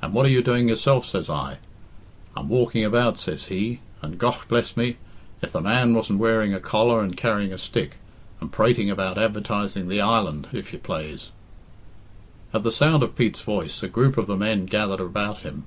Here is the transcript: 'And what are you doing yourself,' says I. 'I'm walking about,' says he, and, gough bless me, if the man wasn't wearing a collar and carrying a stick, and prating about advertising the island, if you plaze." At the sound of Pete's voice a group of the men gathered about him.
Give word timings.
'And 0.00 0.14
what 0.14 0.24
are 0.24 0.30
you 0.30 0.42
doing 0.42 0.66
yourself,' 0.70 1.04
says 1.04 1.28
I. 1.28 1.58
'I'm 2.34 2.48
walking 2.48 2.86
about,' 2.86 3.20
says 3.20 3.48
he, 3.48 3.80
and, 4.00 4.16
gough 4.16 4.48
bless 4.48 4.74
me, 4.78 4.96
if 5.42 5.52
the 5.52 5.60
man 5.60 5.92
wasn't 5.92 6.20
wearing 6.20 6.54
a 6.54 6.58
collar 6.58 7.02
and 7.02 7.14
carrying 7.14 7.52
a 7.52 7.58
stick, 7.58 7.98
and 8.40 8.50
prating 8.50 8.88
about 8.88 9.18
advertising 9.18 9.88
the 9.88 10.00
island, 10.00 10.48
if 10.54 10.72
you 10.72 10.78
plaze." 10.78 11.32
At 12.54 12.62
the 12.62 12.72
sound 12.72 13.02
of 13.02 13.14
Pete's 13.14 13.42
voice 13.42 13.82
a 13.82 13.88
group 13.88 14.16
of 14.16 14.26
the 14.26 14.38
men 14.38 14.64
gathered 14.64 15.00
about 15.00 15.40
him. 15.40 15.64